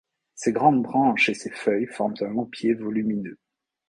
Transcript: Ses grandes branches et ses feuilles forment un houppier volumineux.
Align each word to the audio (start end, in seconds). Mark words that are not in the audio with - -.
Ses 0.33 0.51
grandes 0.51 0.81
branches 0.81 1.29
et 1.29 1.35
ses 1.35 1.51
feuilles 1.51 1.85
forment 1.85 2.15
un 2.21 2.31
houppier 2.33 2.73
volumineux. 2.73 3.37